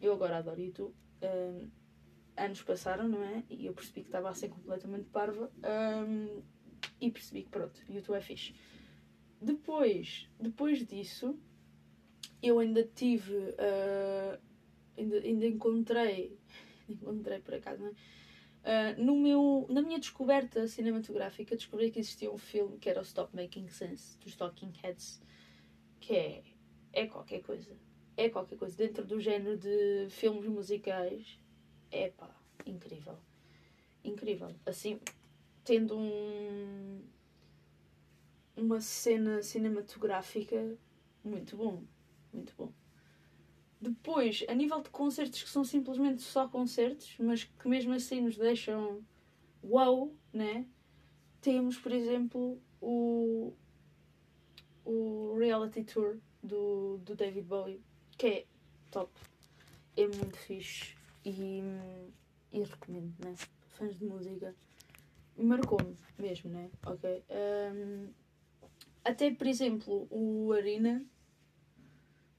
Eu 0.00 0.12
agora 0.12 0.38
adoro 0.38 0.60
YouTube. 0.60 0.94
Um, 1.22 1.70
anos 2.36 2.62
passaram, 2.62 3.08
não 3.08 3.22
é? 3.22 3.42
E 3.48 3.66
eu 3.66 3.72
percebi 3.72 4.02
que 4.02 4.08
estava 4.08 4.28
a 4.28 4.34
ser 4.34 4.48
completamente 4.48 5.04
parva. 5.10 5.50
Um, 6.06 6.42
e 7.00 7.10
percebi 7.10 7.42
que 7.42 7.50
pronto, 7.50 7.80
YouTube 7.88 8.16
é 8.16 8.20
fixe. 8.20 8.54
Depois, 9.40 10.28
depois 10.38 10.86
disso, 10.86 11.38
eu 12.42 12.58
ainda 12.58 12.82
tive. 12.84 13.34
Uh, 13.34 14.38
ainda, 14.96 15.16
ainda 15.18 15.46
encontrei. 15.46 16.38
Encontrei 16.88 17.38
por 17.40 17.54
acaso, 17.54 17.82
não 17.82 17.88
é? 17.88 17.94
Uh, 18.62 19.02
no 19.02 19.16
meu, 19.16 19.66
na 19.68 19.82
minha 19.82 19.98
descoberta 19.98 20.68
cinematográfica, 20.68 21.56
descobri 21.56 21.90
que 21.90 21.98
existia 21.98 22.30
um 22.30 22.38
filme 22.38 22.78
que 22.78 22.88
era 22.88 23.00
o 23.00 23.02
Stop 23.02 23.34
Making 23.34 23.68
Sense, 23.68 24.16
dos 24.18 24.36
Talking 24.36 24.72
Heads, 24.82 25.20
que 25.98 26.14
é, 26.14 26.42
é 26.92 27.06
qualquer 27.06 27.42
coisa. 27.42 27.76
É 28.16 28.28
qualquer 28.28 28.56
coisa. 28.56 28.76
Dentro 28.76 29.04
do 29.04 29.18
género 29.18 29.56
de 29.56 30.06
filmes 30.10 30.46
musicais, 30.46 31.40
é 31.92 32.10
pá, 32.10 32.28
incrível. 32.66 33.16
Incrível. 34.02 34.52
Assim, 34.66 34.98
tendo 35.62 35.96
um, 35.96 37.00
uma 38.56 38.80
cena 38.80 39.42
cinematográfica 39.42 40.76
muito 41.22 41.56
bom. 41.56 41.84
Muito 42.32 42.54
bom. 42.56 42.72
Depois, 43.80 44.44
a 44.48 44.54
nível 44.54 44.80
de 44.80 44.90
concertos 44.90 45.42
que 45.42 45.50
são 45.50 45.64
simplesmente 45.64 46.22
só 46.22 46.48
concertos, 46.48 47.14
mas 47.18 47.44
que 47.44 47.68
mesmo 47.68 47.92
assim 47.92 48.22
nos 48.22 48.36
deixam 48.36 49.04
wow, 49.62 50.16
né? 50.32 50.66
Temos, 51.40 51.76
por 51.76 51.92
exemplo, 51.92 52.60
o, 52.80 53.52
o 54.84 55.36
reality 55.36 55.82
tour 55.82 56.18
do, 56.42 56.98
do 56.98 57.14
David 57.14 57.46
Bowie, 57.46 57.82
que 58.16 58.26
é 58.26 58.46
top. 58.90 59.10
É 59.96 60.06
muito 60.06 60.38
fixe 60.38 61.01
e, 61.24 61.62
e 62.52 62.62
recomendo, 62.62 63.14
né? 63.24 63.34
Fãs 63.68 63.98
de 63.98 64.04
música. 64.04 64.54
Marcou-me 65.36 65.96
mesmo, 66.18 66.50
né? 66.50 66.70
Ok. 66.86 67.24
Um, 67.30 68.12
até, 69.04 69.30
por 69.32 69.46
exemplo, 69.46 70.06
o 70.10 70.52
Arena 70.52 71.04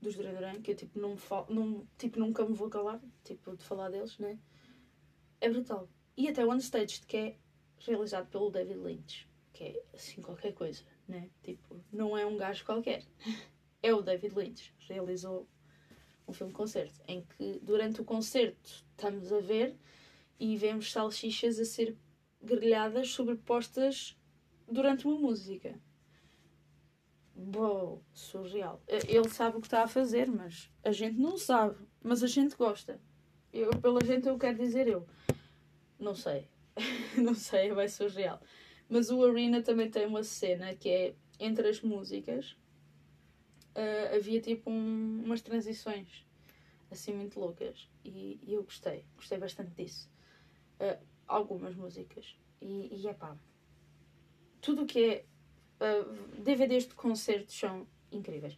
dos 0.04 0.16
Duran 0.16 0.62
que 0.62 0.72
eu 0.72 0.76
tipo, 0.76 1.00
não, 1.00 1.18
falo, 1.18 1.48
não, 1.50 1.88
tipo, 1.98 2.20
nunca 2.20 2.46
me 2.46 2.54
vou 2.54 2.70
calar 2.70 3.02
tipo, 3.24 3.56
de 3.56 3.64
falar 3.64 3.90
deles, 3.90 4.18
né? 4.20 4.38
É 5.40 5.50
brutal. 5.50 5.90
E 6.16 6.28
até 6.28 6.46
One 6.46 6.60
Stage, 6.60 7.02
que 7.08 7.18
é 7.18 7.38
realizado 7.80 8.30
pelo 8.30 8.52
David 8.52 8.80
Lynch, 8.80 9.28
que 9.52 9.64
é 9.64 9.84
assim 9.94 10.22
qualquer 10.22 10.54
coisa, 10.54 10.84
né? 11.08 11.30
Tipo, 11.42 11.82
não 11.92 12.18
é 12.18 12.26
um 12.26 12.38
gajo 12.38 12.66
qualquer. 12.66 13.04
É 13.86 13.94
o 13.94 14.02
David 14.02 14.34
Lynch. 14.34 14.74
Realizou 14.88 15.46
um 16.28 16.34
filme-concerto 16.34 17.02
em 17.08 17.22
que 17.22 17.60
durante 17.62 18.02
o 18.02 18.06
concerto 18.06 18.86
estamos 18.92 19.32
a 19.32 19.40
ver 19.40 19.76
e 20.40 20.56
vemos 20.58 20.92
salsichas 20.92 21.60
a 21.60 21.66
ser 21.66 21.98
grelhadas 22.42 23.10
sobrepostas 23.10 24.18
durante 24.68 25.08
uma 25.08 25.18
música. 25.18 25.80
Uou, 27.36 28.04
surreal. 28.14 28.82
Ele 28.88 29.30
sabe 29.30 29.58
o 29.58 29.62
que 29.62 29.68
está 29.68 29.84
a 29.84 29.88
fazer, 29.88 30.30
mas 30.30 30.70
a 30.84 30.92
gente 30.92 31.18
não 31.18 31.38
sabe. 31.38 31.76
Mas 32.02 32.22
a 32.22 32.28
gente 32.28 32.56
gosta. 32.56 33.00
Eu, 33.52 33.70
pela 33.80 34.04
gente, 34.04 34.28
eu 34.28 34.38
quero 34.38 34.58
dizer 34.58 34.88
eu. 34.88 35.08
Não 36.00 36.14
sei. 36.14 36.48
não 37.18 37.34
sei, 37.34 37.72
vai 37.72 37.88
surreal. 37.88 38.40
Mas 38.90 39.10
o 39.10 39.24
Arena 39.24 39.62
também 39.62 39.90
tem 39.90 40.06
uma 40.06 40.24
cena 40.24 40.76
que 40.76 40.90
é 40.90 41.16
entre 41.40 41.68
as 41.68 41.82
músicas. 41.82 42.56
Uh, 43.76 44.16
havia 44.16 44.40
tipo 44.40 44.70
um, 44.70 45.24
umas 45.24 45.42
transições 45.42 46.26
assim 46.92 47.14
muito 47.14 47.40
loucas. 47.40 47.90
E, 48.04 48.40
e, 48.44 48.54
eu 48.54 48.64
gostei. 48.64 49.06
Gostei 49.16 49.38
bastante 49.38 49.72
disso. 49.72 50.10
Uh, 50.80 51.04
algumas 51.28 51.76
músicas. 51.76 52.36
E, 52.62 52.90
e 52.92 53.08
é 53.08 53.14
pá. 53.14 53.36
Tudo 54.62 54.84
o 54.84 54.86
que 54.86 55.04
é 55.04 55.26
ah, 55.84 56.06
DVDs 56.40 56.88
de 56.88 56.94
concertos 56.96 57.56
são 57.56 57.86
incríveis. 58.10 58.58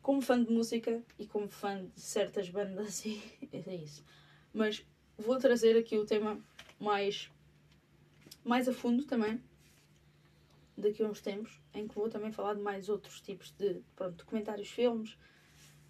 Como 0.00 0.22
fã 0.22 0.42
de 0.42 0.50
música 0.50 1.02
e 1.18 1.26
como 1.26 1.46
fã 1.46 1.84
de 1.94 2.00
certas 2.00 2.48
bandas, 2.48 3.04
é 3.52 3.74
isso. 3.76 4.02
Mas 4.50 4.82
vou 5.18 5.38
trazer 5.38 5.76
aqui 5.76 5.98
o 5.98 6.06
tema 6.06 6.40
mais, 6.80 7.30
mais 8.42 8.66
a 8.66 8.72
fundo 8.72 9.04
também, 9.04 9.42
daqui 10.82 11.02
a 11.02 11.06
uns 11.06 11.20
tempos, 11.20 11.60
em 11.74 11.86
que 11.86 11.94
vou 11.94 12.08
também 12.08 12.32
falar 12.32 12.54
de 12.54 12.60
mais 12.60 12.88
outros 12.88 13.20
tipos 13.20 13.50
de 13.52 13.82
pronto, 13.96 14.16
documentários, 14.16 14.68
filmes, 14.68 15.14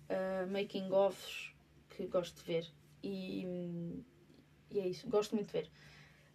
uh, 0.08 0.50
making-offs, 0.50 1.52
que 1.90 2.06
gosto 2.06 2.36
de 2.36 2.44
ver. 2.44 2.66
E, 3.02 3.44
e, 4.70 4.78
é 4.78 4.88
isso, 4.88 5.08
gosto 5.08 5.34
muito 5.34 5.48
de 5.48 5.52
ver. 5.52 5.70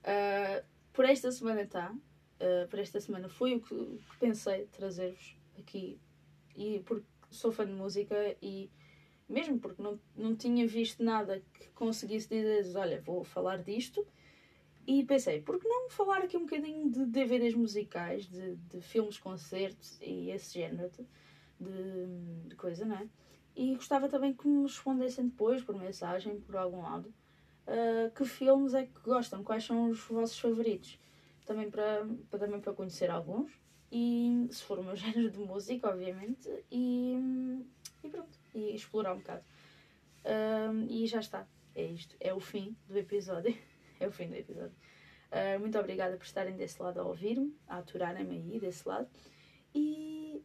Uh, 0.03 0.65
por 0.91 1.05
esta 1.05 1.31
semana 1.31 1.61
está 1.61 1.93
uh, 2.37 2.67
para 2.67 2.81
esta 2.81 2.99
semana 2.99 3.29
foi 3.29 3.55
o 3.55 3.61
que, 3.61 3.75
que 3.75 4.17
pensei 4.19 4.65
trazer-vos 4.67 5.35
aqui. 5.57 5.99
E 6.55 6.79
porque 6.85 7.05
sou 7.29 7.51
fã 7.51 7.65
de 7.65 7.73
música 7.73 8.15
e 8.41 8.69
mesmo 9.27 9.59
porque 9.59 9.81
não, 9.81 9.99
não 10.15 10.35
tinha 10.35 10.65
visto 10.65 11.03
nada 11.03 11.43
que 11.53 11.69
conseguisse 11.69 12.29
dizer, 12.29 12.77
olha, 12.77 13.01
vou 13.01 13.23
falar 13.23 13.61
disto. 13.61 14.05
E 14.87 15.03
pensei, 15.03 15.41
por 15.41 15.59
que 15.59 15.67
não 15.67 15.89
falar 15.89 16.19
aqui 16.19 16.37
um 16.37 16.45
bocadinho 16.45 16.89
de 16.89 17.05
DVDs 17.05 17.53
musicais, 17.53 18.25
de, 18.25 18.55
de 18.55 18.79
filmes, 18.79 19.17
concertos 19.17 19.99
e 20.01 20.31
esse 20.31 20.53
género 20.53 20.89
de, 21.59 22.47
de, 22.47 22.55
coisa, 22.55 22.85
não 22.85 22.95
é? 22.95 23.09
E 23.53 23.75
gostava 23.75 24.07
também 24.07 24.33
que 24.33 24.47
me 24.47 24.61
respondessem 24.61 25.27
depois, 25.27 25.61
por 25.61 25.75
mensagem, 25.75 26.39
por 26.39 26.55
algum 26.55 26.83
lado, 26.83 27.13
uh, 27.67 28.09
que 28.15 28.23
filmes 28.23 28.73
é 28.73 28.85
que 28.85 29.01
gostam, 29.01 29.43
quais 29.43 29.65
são 29.65 29.89
os 29.89 29.99
vossos 30.05 30.39
favoritos. 30.39 30.97
Também 31.45 31.69
para, 31.69 32.07
para, 32.29 32.39
também 32.39 32.61
para 32.61 32.71
conhecer 32.71 33.09
alguns. 33.09 33.51
E 33.91 34.47
se 34.51 34.63
for 34.63 34.79
o 34.79 34.83
meu 34.83 34.95
género 34.97 35.29
de 35.29 35.39
música, 35.39 35.89
obviamente. 35.89 36.49
E, 36.71 37.13
e 38.03 38.09
pronto. 38.09 38.39
E 38.55 38.73
explorar 38.73 39.15
um 39.15 39.17
bocado. 39.17 39.43
Uh, 40.23 40.85
e 40.89 41.05
já 41.07 41.19
está. 41.19 41.45
É 41.75 41.83
isto. 41.83 42.15
É 42.21 42.33
o 42.33 42.39
fim 42.39 42.73
do 42.87 42.97
episódio. 42.97 43.53
é 44.01 44.07
o 44.07 44.11
fim 44.11 44.27
do 44.27 44.35
episódio. 44.35 44.75
Uh, 45.31 45.59
muito 45.59 45.77
obrigada 45.77 46.15
por 46.15 46.23
estarem 46.23 46.55
desse 46.55 46.81
lado 46.81 46.99
a 46.99 47.03
ouvir-me, 47.03 47.53
a 47.67 47.79
aturarem-me 47.79 48.37
aí 48.37 48.59
desse 48.59 48.87
lado. 48.87 49.09
E 49.75 50.41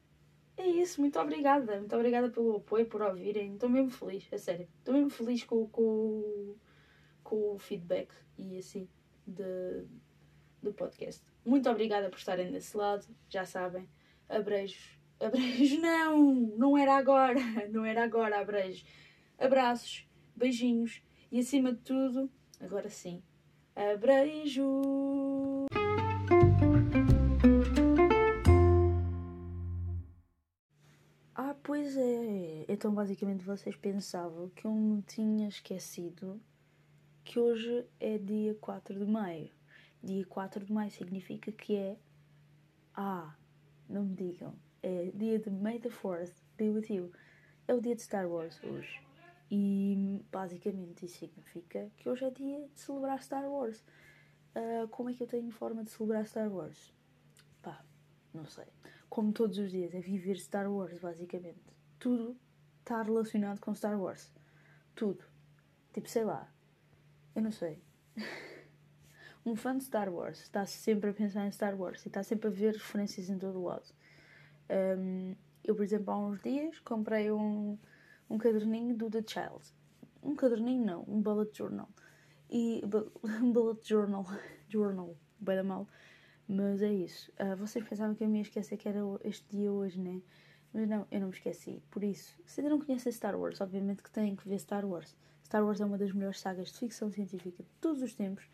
é 0.57 0.67
isso, 0.67 1.01
muito 1.01 1.19
obrigada. 1.19 1.79
Muito 1.79 1.95
obrigada 1.95 2.29
pelo 2.31 2.57
apoio, 2.57 2.87
por 2.87 3.03
ouvirem. 3.03 3.55
Estou 3.55 3.69
mesmo 3.69 3.91
feliz, 3.91 4.29
a 4.33 4.39
sério. 4.39 4.69
Estou 4.79 4.95
mesmo 4.95 5.11
feliz 5.11 5.45
com, 5.45 5.69
com, 5.69 6.57
com 7.23 7.55
o 7.55 7.59
feedback 7.59 8.13
e 8.37 8.59
assim 8.59 8.89
de, 9.27 9.85
do 10.63 10.73
podcast. 10.73 11.25
Muito 11.45 11.71
obrigada 11.71 12.09
por 12.09 12.19
estarem 12.19 12.51
desse 12.51 12.77
lado. 12.77 13.07
Já 13.29 13.45
sabem, 13.45 13.89
abreijos. 14.29 14.99
Abreijos, 15.21 15.79
não! 15.81 16.35
Não 16.57 16.77
era 16.77 16.97
agora! 16.97 17.41
Não 17.71 17.85
era 17.85 18.03
agora, 18.03 18.41
abreijos. 18.41 18.85
Abraços, 19.39 20.07
beijinhos 20.37 21.03
e 21.31 21.39
acima 21.41 21.73
de 21.73 21.81
tudo, 21.81 22.31
agora 22.61 22.89
sim, 22.89 23.23
abreijos! 23.75 25.67
Ah, 31.35 31.55
pois 31.63 31.97
é. 31.97 32.65
Então, 32.69 32.95
basicamente, 32.95 33.45
vocês 33.45 33.77
pensavam 33.77 34.49
que 34.51 34.67
eu 34.67 34.73
me 34.73 35.03
tinha 35.03 35.49
esquecido 35.49 36.41
que 37.25 37.39
hoje 37.39 37.87
é 37.99 38.19
dia 38.19 38.55
4 38.61 38.99
de 38.99 39.05
maio. 39.05 39.51
Dia 40.03 40.25
4 40.27 40.65
de 40.65 40.73
maio 40.73 40.91
significa 40.91 41.51
que 41.53 41.77
é. 41.77 41.97
Ah, 42.95 43.35
não 43.89 44.05
me 44.05 44.15
digam. 44.15 44.55
É 44.83 45.11
dia 45.15 45.39
de 45.39 45.51
May 45.51 45.79
the 45.79 45.89
4th 45.89 46.35
be 46.57 46.69
with 46.71 46.87
you. 46.91 47.13
É 47.67 47.75
o 47.75 47.81
dia 47.81 47.95
de 47.95 48.03
Star 48.03 48.29
Wars 48.29 48.61
hoje. 48.65 49.01
E 49.55 50.25
basicamente 50.33 51.05
isso 51.05 51.19
significa 51.19 51.91
que 51.99 52.09
hoje 52.09 52.25
é 52.25 52.31
dia 52.31 52.67
de 52.75 52.81
celebrar 52.81 53.23
Star 53.23 53.45
Wars. 53.45 53.85
Uh, 54.57 54.89
como 54.89 55.11
é 55.11 55.15
que 55.15 55.23
eu 55.23 55.27
tenho 55.27 55.51
forma 55.51 55.85
de 55.85 55.91
celebrar 55.91 56.27
Star 56.27 56.51
Wars? 56.51 56.95
Pá, 57.61 57.85
não 58.33 58.47
sei 58.47 58.65
como 59.13 59.31
todos 59.31 59.59
os 59.59 59.71
dias, 59.71 59.95
é 59.95 60.01
viver 60.01 60.39
Star 60.39 60.73
Wars, 60.73 60.99
basicamente. 60.99 61.61
Tudo 61.99 62.35
está 62.81 63.03
relacionado 63.03 63.61
com 63.61 63.75
Star 63.75 64.01
Wars. 64.01 64.33
Tudo. 64.95 65.23
Tipo, 65.93 66.09
sei 66.09 66.25
lá. 66.25 66.51
Eu 67.35 67.43
não 67.43 67.53
sei. 67.53 67.79
um 69.45 69.55
fã 69.55 69.77
de 69.77 69.85
Star 69.85 70.09
Wars 70.11 70.41
está 70.41 70.65
sempre 70.65 71.11
a 71.11 71.13
pensar 71.13 71.47
em 71.47 71.53
Star 71.53 71.79
Wars 71.79 72.03
e 72.07 72.09
está 72.09 72.23
sempre 72.23 72.49
a 72.49 72.51
ver 72.51 72.73
referências 72.73 73.29
em 73.29 73.39
todo 73.39 73.59
o 73.59 73.65
lado. 73.65 73.85
Um, 74.71 75.37
eu, 75.63 75.75
por 75.75 75.85
exemplo, 75.85 76.11
há 76.11 76.19
uns 76.19 76.41
dias 76.41 76.81
comprei 76.81 77.31
um, 77.31 77.77
um 78.33 78.39
caderninho 78.39 78.97
do 78.97 79.11
The 79.11 79.23
Child. 79.27 79.63
Um 80.23 80.35
caderninho 80.35 80.85
não, 80.85 81.05
um 81.07 81.21
bullet 81.21 81.57
journal. 81.57 81.89
E, 82.51 82.83
um 83.43 83.53
bullet 83.53 83.87
journal, 83.87 84.25
journal, 84.69 85.15
bem 85.39 85.57
da 85.57 85.63
mal. 85.63 85.87
Mas 86.49 86.81
é 86.81 86.93
isso. 86.93 87.31
Uh, 87.33 87.55
vocês 87.57 87.87
pensavam 87.87 88.15
que 88.15 88.25
eu 88.25 88.29
me 88.29 88.39
ia 88.39 88.43
esquecer 88.43 88.79
que 88.79 88.89
era 88.89 89.01
este 89.23 89.47
dia 89.55 89.71
hoje, 89.71 90.01
né? 90.01 90.23
Mas 90.73 90.89
não, 90.89 91.07
eu 91.11 91.21
não 91.21 91.29
me 91.29 91.35
esqueci. 91.35 91.83
Por 91.91 92.03
isso, 92.03 92.35
se 92.47 92.61
ainda 92.61 92.71
não 92.71 92.81
conhecem 92.81 93.13
Star 93.13 93.39
Wars, 93.39 93.61
obviamente 93.61 94.03
que 94.03 94.11
têm 94.11 94.35
que 94.35 94.49
ver 94.49 94.59
Star 94.59 94.87
Wars. 94.87 95.15
Star 95.45 95.63
Wars 95.63 95.83
é 95.83 95.85
uma 95.85 95.99
das 95.99 96.13
melhores 96.13 96.41
sagas 96.41 96.73
de 96.73 96.79
ficção 96.79 97.11
científica 97.11 97.63
de 97.63 97.69
todos 97.81 98.01
os 98.01 98.15
tempos. 98.15 98.49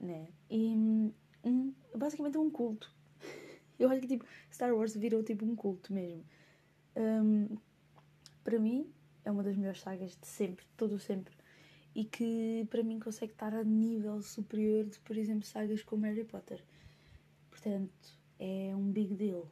Né? 0.00 0.28
E 0.48 0.74
um, 1.44 1.74
basicamente 1.94 2.38
é 2.38 2.40
um 2.40 2.50
culto. 2.50 2.90
Eu 3.78 3.90
acho 3.90 4.00
que 4.00 4.08
tipo, 4.08 4.24
Star 4.50 4.74
Wars 4.74 4.96
virou 4.96 5.22
tipo 5.22 5.44
um 5.44 5.54
culto 5.54 5.92
mesmo. 5.92 6.24
Um, 6.96 7.58
para 8.44 8.58
mim, 8.58 8.86
é 9.24 9.30
uma 9.30 9.42
das 9.42 9.56
melhores 9.56 9.80
sagas 9.80 10.16
de 10.16 10.26
sempre, 10.26 10.64
todo 10.76 10.94
o 10.94 10.98
sempre 10.98 11.34
e 11.94 12.04
que 12.04 12.66
para 12.70 12.82
mim 12.82 12.98
consegue 12.98 13.32
estar 13.32 13.54
a 13.54 13.62
nível 13.62 14.20
superior 14.20 14.84
de, 14.84 14.98
por 15.00 15.16
exemplo, 15.16 15.44
sagas 15.44 15.82
como 15.82 16.04
Harry 16.04 16.24
Potter. 16.24 16.62
Portanto, 17.50 18.18
é 18.38 18.74
um 18.74 18.90
big 18.90 19.14
deal. 19.14 19.48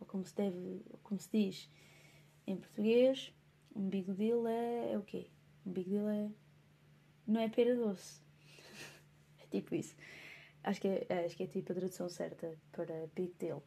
Ou 0.00 0.06
como 0.06 0.24
se 0.24 0.34
deve, 0.34 0.80
como 1.02 1.20
se 1.20 1.28
diz 1.30 1.70
em 2.46 2.56
português, 2.56 3.32
um 3.76 3.88
big 3.88 4.10
deal 4.12 4.46
é, 4.46 4.92
é 4.92 4.98
o 4.98 5.02
quê? 5.02 5.26
Um 5.66 5.72
big 5.72 5.90
deal 5.90 6.08
é. 6.08 6.30
não 7.26 7.40
é 7.40 7.48
pera 7.48 7.76
doce. 7.76 8.20
é 9.38 9.46
tipo 9.46 9.74
isso. 9.74 9.94
Acho 10.64 10.80
que 10.80 10.88
é, 10.88 11.24
acho 11.26 11.36
que 11.36 11.42
é 11.42 11.46
tipo 11.46 11.72
a 11.72 11.74
tradução 11.74 12.08
certa 12.08 12.56
para 12.72 13.08
big 13.14 13.34
deal. 13.38 13.62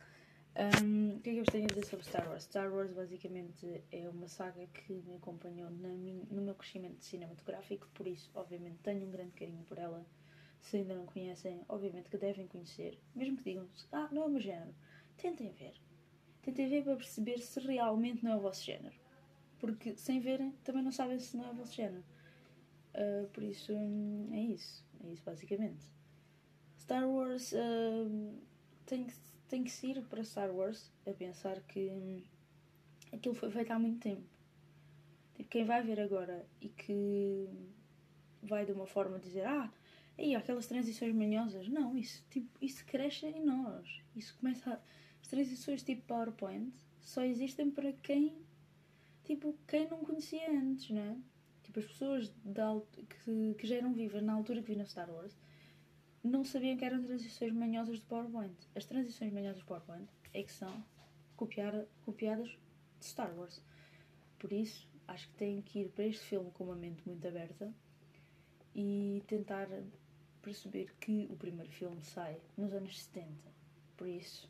Um, 0.57 1.17
o 1.17 1.19
que 1.19 1.31
é 1.31 1.33
que 1.33 1.39
eu 1.39 1.43
vos 1.43 1.51
tenho 1.51 1.65
a 1.65 1.67
dizer 1.67 1.85
sobre 1.85 2.05
Star 2.05 2.29
Wars? 2.29 2.43
Star 2.43 2.73
Wars 2.73 2.89
basicamente 2.93 3.83
é 3.91 4.07
uma 4.07 4.27
saga 4.29 4.65
que 4.67 4.93
me 4.93 5.15
acompanhou 5.15 5.69
minha, 5.69 6.15
no 6.31 6.41
meu 6.41 6.55
crescimento 6.55 7.03
cinematográfico, 7.03 7.89
por 7.93 8.07
isso, 8.07 8.31
obviamente, 8.33 8.77
tenho 8.81 9.05
um 9.05 9.11
grande 9.11 9.33
carinho 9.33 9.65
por 9.65 9.77
ela. 9.77 10.05
Se 10.61 10.77
ainda 10.77 10.95
não 10.95 11.05
conhecem, 11.05 11.61
obviamente 11.67 12.09
que 12.09 12.17
devem 12.17 12.47
conhecer, 12.47 12.97
mesmo 13.13 13.37
que 13.37 13.43
digam 13.43 13.67
ah, 13.91 14.07
não 14.11 14.23
é 14.23 14.25
o 14.25 14.29
meu 14.29 14.39
género, 14.39 14.73
tentem 15.17 15.51
ver. 15.51 15.73
Tentem 16.41 16.69
ver 16.69 16.83
para 16.85 16.95
perceber 16.95 17.39
se 17.39 17.59
realmente 17.59 18.23
não 18.23 18.31
é 18.31 18.35
o 18.37 18.41
vosso 18.41 18.63
género. 18.63 18.95
Porque 19.59 19.97
sem 19.97 20.21
verem, 20.21 20.53
também 20.63 20.81
não 20.81 20.91
sabem 20.91 21.19
se 21.19 21.35
não 21.35 21.45
é 21.47 21.51
o 21.51 21.55
vosso 21.55 21.73
género. 21.73 22.03
Uh, 22.93 23.27
por 23.27 23.43
isso, 23.43 23.73
hum, 23.73 24.29
é 24.31 24.39
isso. 24.39 24.85
É 25.03 25.11
isso, 25.11 25.23
basicamente. 25.25 25.85
Star 26.79 27.07
Wars 27.07 27.51
uh, 27.51 28.39
tem 28.85 29.05
que 29.05 29.13
tem 29.47 29.63
que 29.63 29.71
se 29.71 29.87
ir 29.87 30.03
para 30.03 30.23
Star 30.23 30.51
Wars 30.51 30.91
a 31.05 31.11
pensar 31.11 31.59
que 31.61 32.23
aquilo 33.11 33.35
foi 33.35 33.51
feito 33.51 33.71
há 33.71 33.79
muito 33.79 33.99
tempo. 33.99 34.23
Tipo, 35.35 35.49
quem 35.49 35.65
vai 35.65 35.83
ver 35.83 35.99
agora 35.99 36.45
e 36.61 36.69
que 36.69 37.49
vai 38.41 38.65
de 38.65 38.71
uma 38.71 38.87
forma 38.87 39.19
dizer 39.19 39.45
ah, 39.45 39.71
aí 40.17 40.35
aquelas 40.35 40.67
transições 40.67 41.13
manhosas, 41.13 41.67
não, 41.67 41.97
isso, 41.97 42.25
tipo, 42.29 42.47
isso 42.61 42.85
cresce 42.85 43.25
em 43.25 43.43
nós. 43.43 44.01
Isso 44.15 44.35
começa 44.39 44.73
a... 44.73 44.79
As 45.21 45.27
transições 45.27 45.81
tipo 45.81 46.03
PowerPoint 46.03 46.71
só 47.01 47.23
existem 47.23 47.71
para 47.71 47.91
quem 47.93 48.37
tipo, 49.23 49.57
quem 49.67 49.89
não 49.89 49.97
conhecia 49.99 50.51
antes, 50.51 50.91
não 50.91 51.01
é? 51.01 51.17
Tipo, 51.63 51.79
as 51.79 51.85
pessoas 51.85 52.31
que, 53.09 53.55
que 53.55 53.67
já 53.67 53.77
eram 53.77 53.91
vivas 53.91 54.21
na 54.21 54.33
altura 54.33 54.61
que 54.61 54.67
viram 54.67 54.85
Star 54.85 55.09
Wars 55.09 55.35
não 56.25 56.43
sabiam 56.43 56.75
que 56.75 56.83
eram 56.83 57.03
transições 57.03 57.53
manhosas 57.53 57.99
de 57.99 58.05
PowerPoint. 58.05 58.55
As 58.75 58.85
transições 58.85 59.31
manhosas 59.31 59.59
de 59.59 59.65
PowerPoint 59.65 60.07
é 60.33 60.41
que 60.41 60.51
são 60.51 60.83
copiar, 61.35 61.85
copiadas 62.03 62.49
de 62.99 63.05
Star 63.05 63.33
Wars. 63.37 63.63
Por 64.39 64.51
isso, 64.51 64.89
acho 65.07 65.27
que 65.29 65.35
têm 65.35 65.61
que 65.61 65.79
ir 65.81 65.89
para 65.89 66.05
este 66.05 66.25
filme 66.25 66.49
com 66.51 66.63
uma 66.63 66.75
mente 66.75 67.07
muito 67.07 67.27
aberta 67.27 67.71
e 68.73 69.23
tentar 69.27 69.67
perceber 70.41 70.95
que 70.99 71.27
o 71.29 71.35
primeiro 71.35 71.71
filme 71.71 72.01
sai 72.03 72.41
nos 72.57 72.73
anos 72.73 73.03
70. 73.03 73.31
Por 73.95 74.07
isso, 74.07 74.49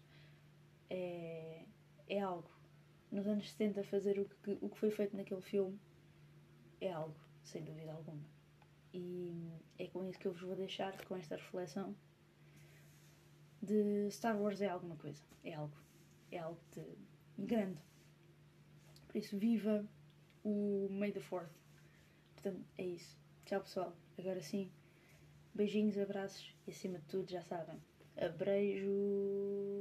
é, 0.89 1.65
é 2.07 2.19
algo. 2.21 2.49
Nos 3.11 3.27
anos 3.27 3.51
70, 3.51 3.83
fazer 3.83 4.19
o 4.19 4.25
que, 4.25 4.57
o 4.61 4.69
que 4.69 4.77
foi 4.77 4.91
feito 4.91 5.15
naquele 5.15 5.41
filme 5.41 5.79
é 6.79 6.91
algo, 6.91 7.15
sem 7.43 7.63
dúvida 7.63 7.91
alguma. 7.91 8.34
E 8.97 9.51
é 9.77 9.87
com 9.87 10.05
isso 10.05 10.17
que 10.17 10.25
eu 10.25 10.31
vos 10.31 10.41
vou 10.41 10.55
deixar, 10.55 11.03
com 11.05 11.17
esta 11.17 11.35
reflexão 11.35 11.93
de 13.61 14.09
Star 14.09 14.39
Wars 14.39 14.61
é 14.61 14.69
alguma 14.69 14.95
coisa, 14.95 15.21
é 15.43 15.53
algo, 15.53 15.75
é 16.31 16.37
algo 16.37 16.59
de 16.71 16.81
grande. 17.37 17.81
Por 19.09 19.17
isso, 19.17 19.37
viva 19.37 19.85
o 20.45 20.87
May 20.89 21.11
the 21.11 21.19
Fourth. 21.19 21.51
Portanto, 22.35 22.63
é 22.77 22.85
isso. 22.85 23.19
Tchau, 23.45 23.59
pessoal. 23.59 23.93
Agora 24.17 24.41
sim, 24.41 24.71
beijinhos, 25.53 25.97
abraços 25.97 26.55
e 26.65 26.71
acima 26.71 26.99
de 26.99 27.05
tudo, 27.05 27.29
já 27.29 27.41
sabem, 27.41 27.81
abreijos. 28.15 29.74